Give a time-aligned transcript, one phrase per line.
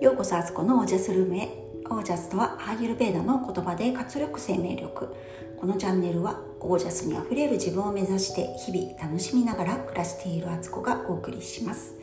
[0.00, 1.48] ようこそあつこのオージャスルームへ
[1.90, 5.08] オージャスとはアーユルベーダの言葉で活力生命力。
[5.58, 11.96] このチャンネルはオージャスにあふれる自分を目指して日々楽しみながら暮らしているあつこがお送りします。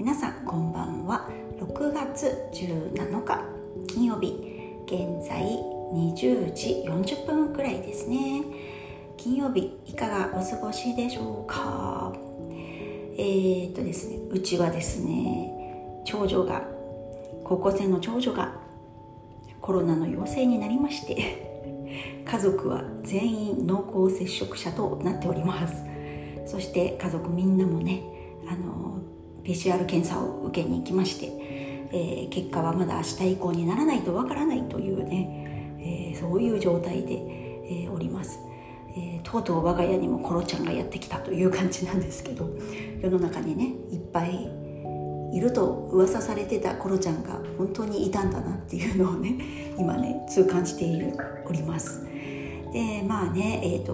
[0.00, 1.28] 皆さんこんばんは。
[1.60, 3.44] 6月17日
[3.86, 4.36] 金曜日。
[4.86, 5.44] 現在
[5.94, 8.42] 20時40分くらいですね。
[9.16, 12.12] 金曜日いかがお過ごしでしょうか？
[13.16, 16.71] えー、っとですねうちはですね長女が
[17.44, 18.54] 高校生の長女が
[19.60, 25.92] コロナの陽性になりまして家族は全員濃厚接触者となっております。
[26.46, 28.02] そして家族みんなもね
[28.48, 29.00] あの
[29.44, 31.26] PCR 検査を受けに行きまして、
[31.92, 38.38] えー、結果はまだ明日以降にならないとわからないというね、えー、そういう状態で、えー、おります、
[38.96, 42.48] えとうとう我が家にもコロちゃんがやってきたという感じなんですけど
[43.00, 44.48] 世の中にねいっぱい
[45.32, 49.38] いると噂されてたコロちゃんが本当にいたんだなっていうのをね
[49.78, 51.16] 今ね痛感している
[51.48, 52.04] おります。
[52.72, 53.92] でまあねえっ、ー、と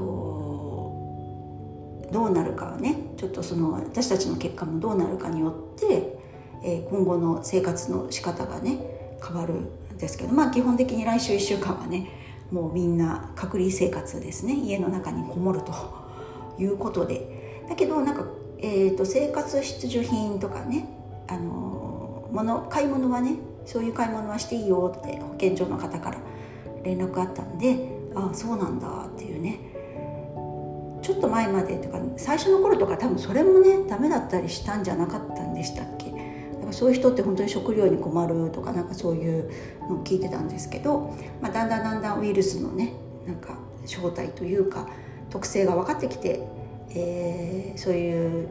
[2.13, 6.19] どうなるかはねちょっとその私たちの結果もどうなるかによって、
[6.65, 8.79] えー、今後の生活の仕方がね
[9.25, 12.09] 変わるんですけどまあ基本的に来週1週間はね
[12.51, 14.55] もうみんな隔離生活ですね。
[14.55, 15.73] 家の中にこもると
[16.59, 17.65] いうことで。
[17.69, 18.25] だけどなんか、
[18.57, 20.98] えーと生活必需品とかね
[21.29, 26.19] あの物買い物はねそういう買い物はしていいよって保健所の方から
[26.83, 29.61] 連絡あったんでああそうなんだっていうね。
[31.01, 36.11] ちょっと前までとか最初の頃とか多分それもねダメだったりしたんじゃなかったんでしたっけ。
[36.11, 36.17] だ
[36.61, 39.51] からそういう人って本当に食料に困るとかなんかそういう
[39.89, 42.93] のを聞いてたんですけど、まあ、だんだんだんだんウイルスのね
[43.27, 44.87] なんか正体というか
[45.31, 46.43] 特性が分かってきて、
[46.91, 48.49] えー、そういう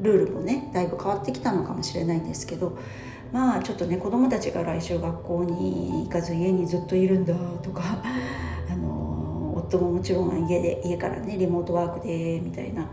[0.00, 2.78] ルールもねだいぶ変わってきたのかもしれないんですけど
[3.32, 7.82] まあちょっとね子どもたちが来週学校に行かず家にずっといるんだとか
[8.70, 12.88] あの夫ももちろん家で家からねリモートワークでみたいな、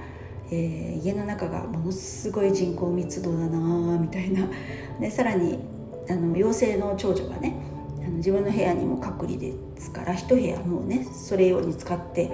[0.50, 4.48] えー、家の中がものすごい人口密度だなみたいな
[5.00, 5.60] でさらに
[6.10, 7.56] あの陽性の長女がね
[8.04, 12.30] あの自分の部屋にも隔離ですから1部屋もうねそれ用に使って、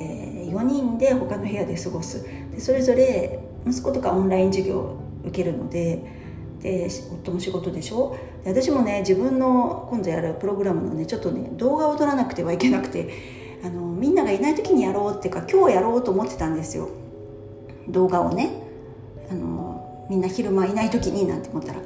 [0.00, 2.24] えー、4人で他の部屋で過ごす。
[2.52, 6.04] でそれぞれ息子とかオンライン授業受けるので
[6.60, 6.88] で
[7.22, 8.16] 夫も仕事でしょ？
[8.44, 13.10] で私もね自分の今度やるプログラムのねちょっとね動画を撮らなくてはいけなくて
[13.64, 16.88] あのみんながいない時にやろうっていうか今日やろうと思ってたんですよ。
[17.88, 18.62] 動画をね。
[19.30, 21.80] あのみんな昼間いない時になんて思ったら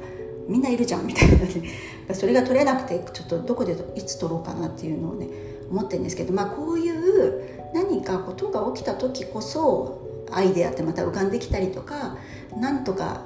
[0.47, 1.47] みんないるじゃんみたいなね。
[2.13, 5.27] それが撮れなくてちょっとどこでいつ撮ろうかなっていうのをね
[5.69, 10.01] 思ってるんですけどまあこういう何かことが起きた時こそ
[10.35, 12.17] アイデアってまた浮かんできたりとか
[12.55, 13.21] なんとか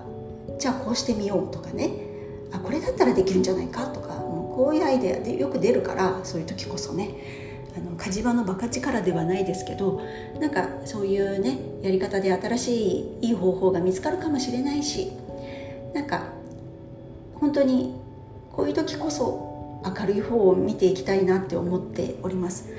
[0.59, 2.05] じゃあこうしてみようとかね。
[2.51, 7.55] あこれだったらできるんじゃないかとかもうこういうアイデアでよく出るからそういう時こそね。
[7.75, 10.01] あの火事場のバカ力ではないですけど
[10.39, 15.11] なんかそういうねやり方で新しいいい方法が見つかるかもしれないし
[15.93, 16.23] なんか
[17.35, 17.93] 本当に
[18.51, 22.69] こういう時こそ明るい方を見ていきたいなって思っております。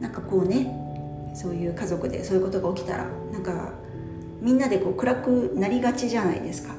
[0.00, 0.89] なんかこうね
[1.34, 3.72] そういう家族でそういうことが起きたらなんか
[4.40, 6.74] みんなでこう暗くなりがちじゃないですか。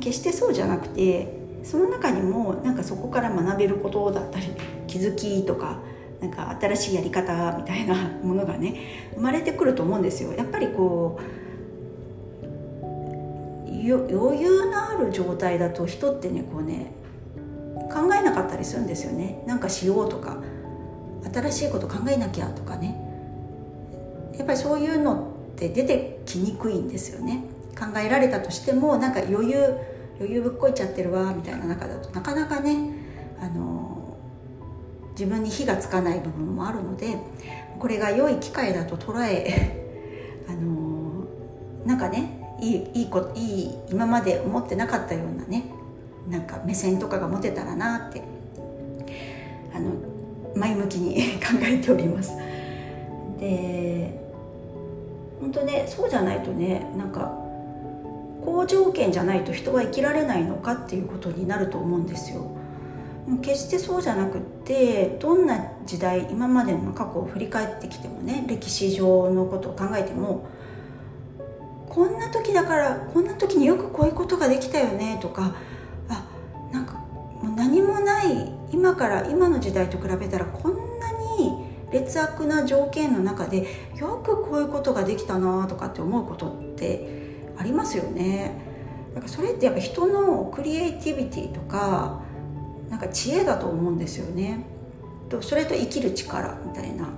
[0.00, 4.46] 決してそうじゃなくてその中にもなんかそこから学べることだったり
[4.86, 5.80] 気づきとか
[6.20, 10.32] なんか新しいやり方みたいなものがね生まれてくると思うんですよ。
[10.32, 11.22] やっぱりこう
[13.68, 16.92] 余裕のある状態だと人ってねこうね
[17.92, 19.42] 考えなかったりするんですよね。
[19.46, 20.38] なんかしようとか
[21.32, 23.05] 新しいこと考えなきゃとかね。
[24.36, 27.44] やっぱりそういうのって出てきにくいんですよね
[27.78, 29.78] 考えられたとしてもなんか余裕
[30.18, 32.90] 余裕ぶっこいちゃってるわみたいな中だとなかなかね
[33.40, 34.16] あの
[35.12, 37.16] 自分に火がつかない部分もあるので
[37.78, 39.84] これが良い機会だと捉え
[40.48, 41.26] あの
[41.84, 45.64] なんかねいいいいこいい今まで思ってなかったようなね
[46.28, 48.22] なんか目線とかが持てたらなって
[49.74, 49.90] あの
[50.54, 52.32] 前向きに 考えております。
[53.38, 54.25] で
[55.40, 57.32] 本当ねそうじゃないとねなんか
[58.44, 62.56] 好条件じゃないと人は生きられないのかっていうことになると思うんですよ。
[63.42, 70.46] 決してそうじゃなくってどんな時代今までの過去を振り返ってきてもね歴史上のことを考えても
[71.88, 75.56] こんな時だからこんな時によくこういうことができたよねとか
[76.08, 76.24] あ
[76.72, 76.92] なんか
[77.42, 80.85] もう何もない今から今の時代と比べたらこんな
[81.92, 83.66] 劣悪な条件の中で
[83.96, 88.60] よくこういうことができたなとかって思うことってありますよね。
[89.14, 92.20] だからそれってやっぱ人のクリエイティビティとか
[92.90, 94.64] なんか知恵だと思うんですよね。
[95.28, 97.08] とそれと生きる力みたいな。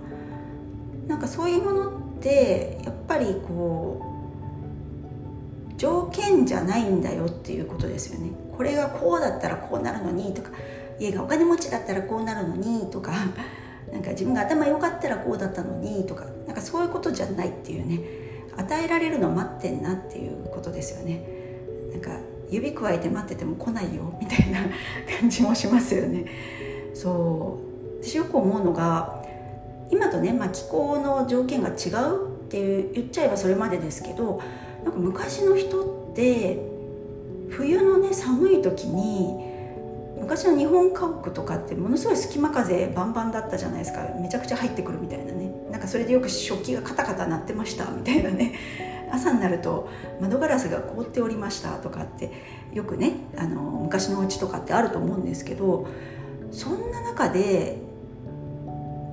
[1.06, 4.02] なんかそういうものってやっぱりこ
[5.74, 8.30] う条件じゃないんだよっていうことですよね。
[8.56, 10.50] これがこうだったらこうなるのにとか
[11.00, 13.12] 家がお金持ちだったらこうなるのにとか。
[13.92, 18.28] なんか自分が頭良かったらこうだったのにとかなんかそういうことじゃないっていうね。
[18.58, 21.22] 与えられるの待ってんなっていうことですよね。
[21.92, 22.10] なんか
[22.50, 24.58] 指くわえて待ってても来ないよみたいな
[25.20, 26.26] 感じもしますよね。
[26.92, 28.04] そう。
[28.04, 29.24] 私よく思うのが
[29.90, 34.40] 今とね、まあ、気候の条件が違うっていう言っちゃえばそれまでですけど
[34.84, 36.58] なんか昔の人って
[37.48, 39.47] 冬のね寒い時に
[40.28, 44.06] 昔の日本家屋とかってものすごい隙間風バンバンだったじゃないですか。
[44.20, 45.50] めちゃくちゃ入ってくるみたいなね。
[45.70, 48.52] なんかそれでよく食器がカタカタ鳴ってましたみたいなね。
[49.10, 49.88] 朝になると
[50.20, 52.30] 窓ガラスが凍っておりましたとかって
[52.74, 55.86] よくねあの昔のうちとかってあると思うんですけど
[56.50, 57.78] そんな中で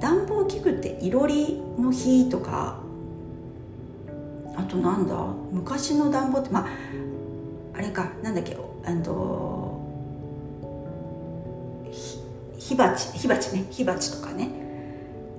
[0.02, 2.80] 暖房器具っていろりの日とか
[4.58, 5.16] あとなんだ？
[5.54, 6.68] 昔の暖房ってまあ
[7.74, 8.58] あれかなんだっけ？
[8.86, 9.75] あの
[12.68, 14.50] 火鉢火鉢ね火鉢とかね。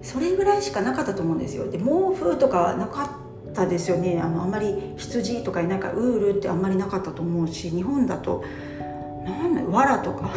[0.00, 1.68] それぐらいしかなかったと思うんですよ。
[1.68, 3.18] で毛布とかなか
[3.50, 4.20] ったですよね。
[4.22, 8.44] あのあんまり羊とかいないかウールってあんまりなかったと思うし日本だと
[9.24, 10.30] なんだ藁とか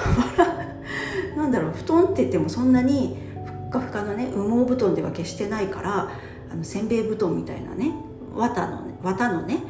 [1.37, 6.09] なんだろう布団って言ってもそんなにふっかふかのね羽毛布団では決してないから
[6.51, 7.93] あのせんべい布団みたいなね
[8.33, 9.61] 綿のね綿のね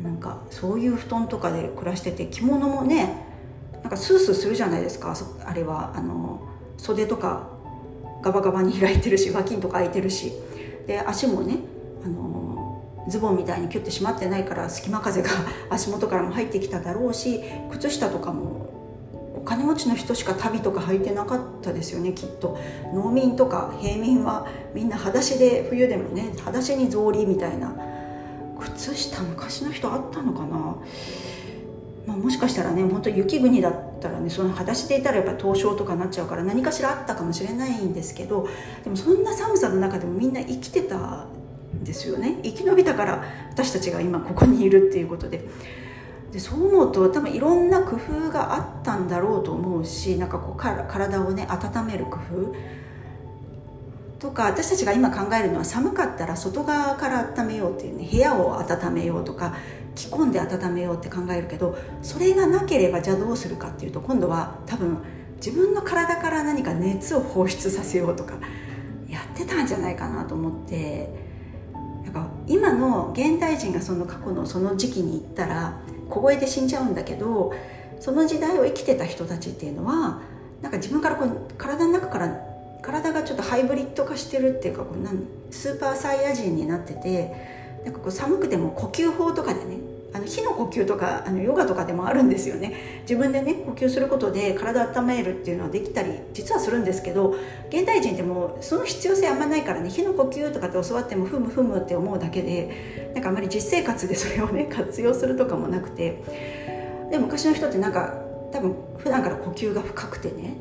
[0.00, 3.26] なんかそういう布団とかで暮らしてて着物もね
[3.72, 5.92] なんかスースーするじゃないですかあれは。
[5.96, 6.47] あの
[6.78, 7.48] 袖とか
[8.22, 10.32] ガバガバに開いてるし脇とか開いてるし。
[10.88, 11.58] で足もね
[12.02, 15.28] あのズボンみたいにキュッて締まってないから隙間風が
[15.70, 18.66] 足元からも入ってきただろうし靴下とかも
[19.36, 22.58] お金持ちの人しか足袋とか履いてなかったですよねきっと。
[22.92, 27.74] 農民とか平民はみんな裸足で冬でもね裸足に草履みたいな。
[28.58, 30.76] 靴下昔の人あったのかな？
[32.08, 38.48] まあ、もしかしたらね本当雪国だったらねその裸足でいたらやっぱ凍傷とかなっちゃうから何かしらあったかもしれないんですけど
[38.82, 45.46] でもそんな寒さの中でもみんな生きてたんですよね生き延びたから私たちが今ここにいるっていうことで。
[46.32, 52.54] でそう思うと多分いろんな工夫があったんだろうと思うしなんかこうか体をね温める工夫
[54.18, 57.67] とか私たちが今考えるのは寒かったら外側から温めよう
[58.10, 59.56] 部屋を温めようとか
[59.94, 64.98] 着込んで温めようって考えるけどそれがなければじゃあどうするかっていうと今度は多分
[65.36, 68.34] 自分の体から何か熱を放出させようとか
[69.08, 71.08] やってたんじゃないかなと思って
[72.04, 77.52] なんか今の現代人がその過去のその時期に行ったら凍えて死んじゃうんだけど
[78.00, 80.20] その時代を生きてた人たちっていうのは
[80.62, 82.40] なんか自分からこう体の中から
[82.82, 87.57] 体がちょっとハイブリッド化してるっていうかこうスーパーサイヤ人になってて
[87.88, 89.78] なんかこう寒くても呼吸法とかでね
[90.12, 93.00] あの火の呼吸とかあのヨガとかでもあるんですよね。
[93.02, 97.34] 自分でね呼吸することで体温めるっていうのはできたり実はするんですけど
[97.70, 106.22] 現代人ってもうその必要性あんまないからね火の呼吸とかって教わってもふむふむって思うだけでなんかあんまり実生活でそれをね活用するとかもなくて。
[107.10, 108.20] で昔の人ってなんか
[108.52, 110.58] 多分普段から呼吸が深くてね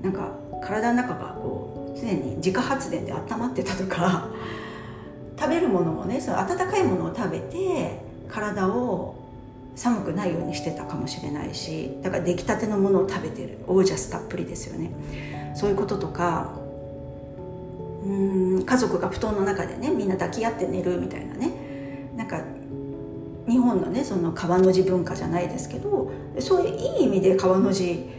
[0.00, 0.30] なんか
[0.62, 4.30] 体の中がこう常に自家発電で温まってたとか
[5.40, 9.16] 食べるものもねその温かいものを食べて体を
[9.74, 13.58] 寒くないようにしてたかもしれないしだから出来たてのものを食べてる。
[13.66, 14.90] オージャスたっぷりですよね。
[15.54, 16.52] そういうこととか
[18.04, 21.50] うん家族が布団の中でねみんな抱き合って寝るみたいなね。
[22.16, 22.42] なんか
[23.48, 28.10] 日本のねその川の字文化じゃないですけどそういういい意味で川の字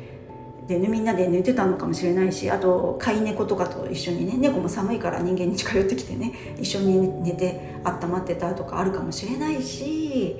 [0.71, 10.37] でねみんなで寝てたのかもしれないしあと飼い猫とかと一緒にね猫も寒いから人間に近寄ってきてね一緒に寝て温まってたとかあるかもしれないし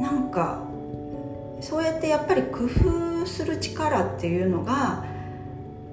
[0.00, 0.64] なんか
[1.60, 5.04] そうやってやっぱり工夫する力っていうのが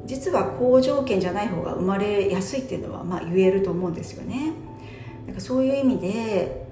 [0.05, 4.53] 実は好条件じゃない方が生まれやすいっていうのはまあ言えると思うんですよね。
[5.27, 6.65] なんかそういう意味で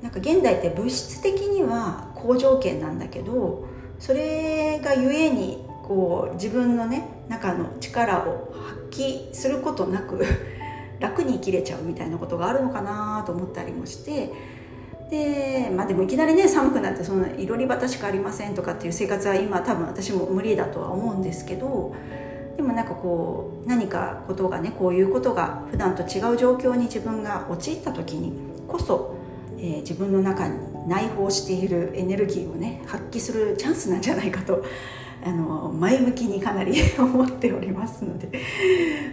[0.00, 8.52] なんか現代って物質的には好条件なんだけどそれがゆえにこう自分のね中の力を
[8.90, 10.24] 発揮することなく
[11.00, 14.32] 楽に生きれちゃうみたいなことがあるのかなと思ったりもして
[15.10, 21.94] でまあでもいきなりね寒くなってそんないろり端しかありませんとかっていう生活は今多分私も無理だとは思うんですけど
[22.56, 28.32] でもなんかこう何かことがねこういうことが普段と違う状況に自分が陥った時に
[28.66, 29.18] こそ
[29.58, 30.54] えー、自分の中に
[30.88, 34.64] 内包しているエネルギーをね発揮するチャンスなんじゃないかと、
[35.24, 38.30] あの前向きにかなり 思っておりますので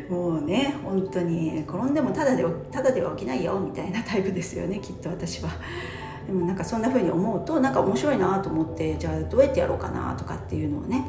[0.09, 5.49] もうね本当に転んでもただでただでは起きないよみたいなタイプですよねきっと私は。
[6.27, 11.05] でもなんかそんな風に思うとなんか面白いなと思ってじゃあどうやってやろうかなとかっていうのをね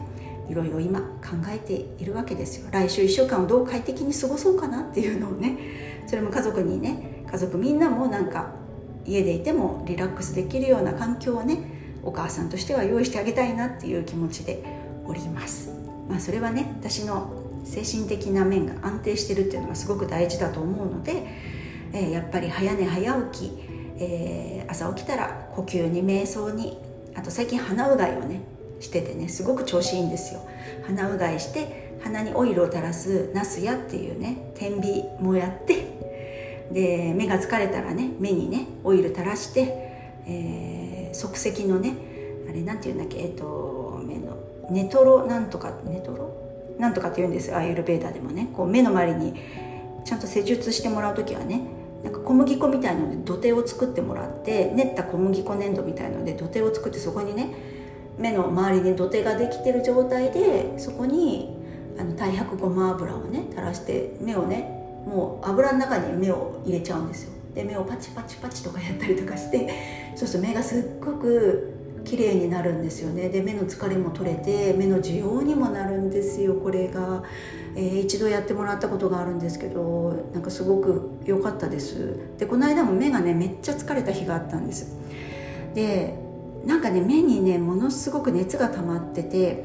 [0.49, 8.65] いろいろ今考えているわけですよ来週1週間をどう快適に過ごそうかなっていうのをねそれも家族にね家族みんなもなんか
[9.07, 11.59] 家でいてもリラックスできるような環境をね
[12.03, 14.63] お母さんとしては用意してあげたいなっていう気持ちで
[15.05, 15.71] おります。
[16.09, 21.27] まあそれはね私の精神的な面が安定してるっていうのがすごく大事だと思うので、
[21.93, 23.53] えー、やっぱり早寝早起き、
[23.99, 26.79] えー、朝起きたら呼吸に瞑想に
[27.17, 28.43] あと最近鼻うがいをね
[28.79, 30.41] しててねすごく調子いいんですよ。
[30.87, 35.97] 鼻うがいして鼻にオイルを垂らすナスヤっていうね天秤もやって
[36.73, 39.61] で目が疲れたらね目にねオイル垂らして、
[40.26, 41.94] えー、即席のね
[42.49, 44.37] あれなんていうんだっけえっ、と目の
[44.70, 46.76] ネトロなんとかネトロ？
[46.78, 48.50] なんとかって言うんですよアイルベーダーでもね。
[48.52, 49.35] こう目の周りに
[50.04, 51.62] ちゃんと施術してもらう時はね
[52.04, 57.49] なんか小麦粉みたいので土手を作ってもらって練った小麦粉粘土みたいので土手を作ってそこにね
[58.18, 61.56] 目の周りに土手ができてる状態でそこに
[61.99, 64.75] あの太白ごま油をね垂らして目をね
[65.07, 67.33] もう油の中に目を入れちゃうんですよ。
[67.55, 71.73] で目をパチパチパチとかやったりとかしてそうすると目がすっごく
[72.05, 73.29] 綺麗になるんですよね。
[73.29, 77.25] で目の疲れも取れて目の需要にもなるんですよこれが、
[77.75, 82.19] えー、一度やってもらったことがあるんですけどなんかすごく良かったです。
[82.39, 84.95] でこの間も目がねめっちゃ疲れた日があったんです。
[85.75, 86.15] で
[86.65, 89.65] なんかね目にねものすごく熱が溜まってて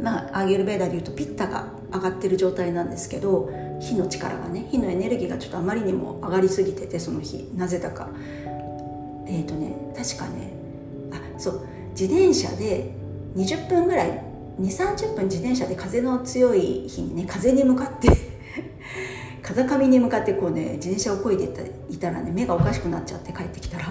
[0.00, 7.50] まあアーゲルベーダーでいうとピッタが上がってる状態なんですけど火の力がね火のエネルギーがちょっとあまりにも上がりすぎててその日。
[7.54, 8.08] なぜだか。
[9.26, 10.52] えっ、ー、とね確かね
[11.12, 11.66] あそう。
[11.90, 12.90] 自転車で
[13.36, 14.22] 20分ぐらい
[14.60, 18.08] 2 3 0分自転車で風の強い日にね風に向かって
[19.42, 21.48] 風上に向かってこうね自転車をこいで
[21.90, 23.84] いたらね目がおかしくなっちゃって帰ってきたら。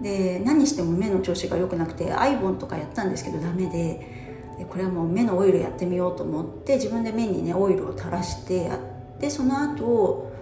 [0.00, 4.20] で何しても目の調子が良くなくてアイボンとかやったんですけどダメで。
[4.60, 8.70] でこれはもう目のオイルやってみようと思って自分で目にねオイルを垂らして
[9.20, 10.32] やってその後、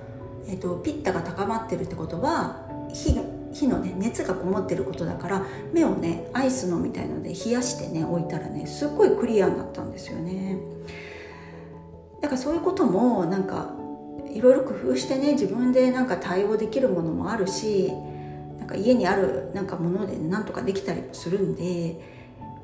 [0.47, 3.18] えーと、ピッタが高まってるってことは火
[3.52, 10.58] 火のね熱がこもってることだから目をねアイスのみたいので冷やしてね置いたらねすっごいクリアになったんですよね。
[12.20, 13.75] だからそういうこともなんか
[14.30, 17.92] いろいろ工夫してね自分でなんか対応できるものもあるし
[18.58, 22.00] なんか家にあるなんかものでなんとかできたりもするんで、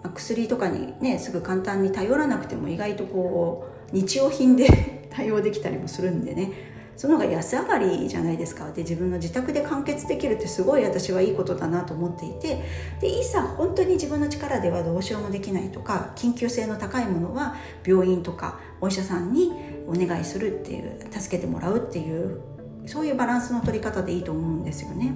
[0.02, 6.74] まあ、薬とかにねすぐ簡単に頼らなくても意外とこう日用品で対応できたりもするんでね。
[6.96, 8.70] その方が安上がりじゃないですか。
[8.70, 12.62] で自分の自宅で完結できるってすごい私はいいことだなと思っていて。
[13.00, 19.52] でいざ本当に自分の力ではどうしようもできないとか緊急性の高いものは病院とかお医者さんに
[19.88, 22.40] お願いするっていう助けてもらうっていう
[22.86, 25.14] そういうバランスの取り方でいいと思うんですよね。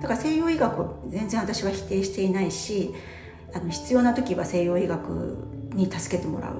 [0.00, 2.94] だから西洋医学全然私は否定していないし
[3.52, 5.38] あの必要な時は西洋医学
[5.72, 6.54] に助けてもらう。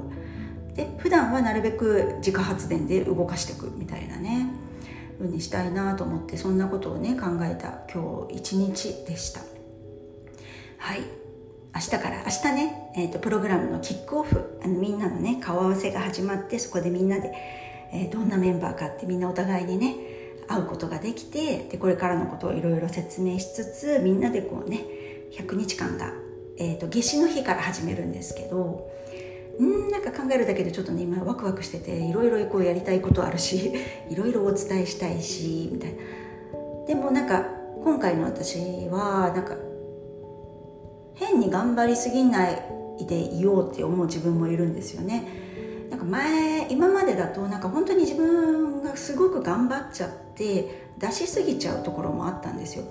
[0.76, 4.47] で普段はなるべく自家発電で動かしていくみたいなね
[5.18, 9.40] 風にしたいなと思ってそんなことをね考えた今日一日でした。
[10.78, 11.00] はい。
[11.75, 17.35] 明日から明日ね、えーと、プログラムのキックオフあのみんなのね顔合わせが始まってそこでみんなで、
[17.92, 19.95] えー、どんなメンバーかってみんなお互いにね
[20.49, 24.87] 会うことができてでこれからのことをいろいろ説明しつつみんなでこうね
[25.33, 26.14] 100日間が、
[26.56, 28.90] えーと夏至の日から始めるんですけど
[29.58, 33.72] うんなんか考えるだけでちょっとね今ワクワクしてていろいろこうやりたいことあるし
[34.10, 35.96] いろいろお伝えしたいしみたいな。
[36.86, 37.46] でもなんか
[37.82, 38.58] 今回の私
[38.90, 39.56] はなんか
[41.14, 42.62] 変に頑張りすぎない
[43.08, 45.26] でいようって思う自分もいるんですよね。
[45.90, 52.84] なんか前今までだとなんか本当に自分がすごく頑張っちゃって出しすぎちゃうところもあったんですよ。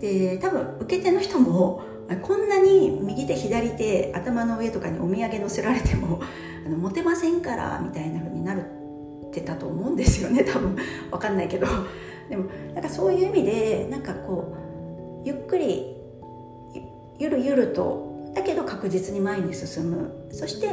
[0.00, 1.82] で多分受け手の人も
[2.22, 6.20] こんなに右手左手頭の上とかにお土産乗せられても
[6.64, 8.62] あのモテませんからみたいな風になる
[9.26, 10.76] ってたと思うんですよね 多分。
[11.10, 11.66] わかんないけど。
[12.28, 12.44] でも
[12.74, 14.54] なんかそういう意味でなんかこ
[15.24, 15.96] うゆっくり
[17.18, 20.28] ゆるゆるとだけど確実に前に進む。
[20.30, 20.68] そして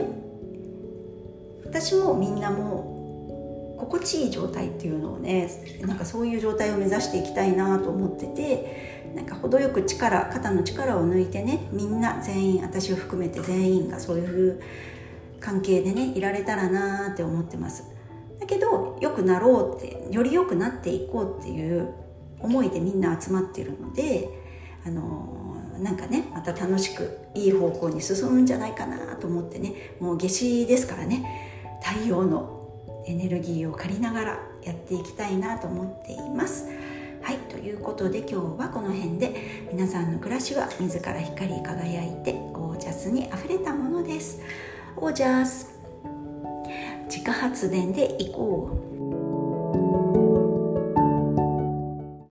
[1.66, 2.93] 私もみんなも
[3.86, 5.50] 心地いい状態っていうのをね
[5.82, 14.62] なんかそういう状態を目指していきたいなと思っててなんか程よく力肩の力を抜いてねみんな全員私を含めて全員がそういう
[15.40, 17.84] 関係でねいられたらなって思ってます。
[18.40, 21.94] だけど良くなろうってより良くなっていこうっていう
[22.40, 24.30] 思いでみんな集まってるので
[24.86, 32.63] あのなんかねまた楽しくいい方向に進むんじゃないかなと思ってねもう夏至ですからね太陽の
[33.06, 36.68] エネルギーを借りながらやっていきたいなと思っています。
[37.22, 44.42] はいということで今日はこの辺で皆さんの暮らしは自ら光り輝いてゴージャスにあふれたものです。
[44.96, 45.74] ゴージャス。
[47.06, 48.93] 自家発電でいこう。